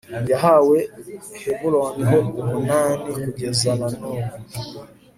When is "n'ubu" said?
3.97-4.33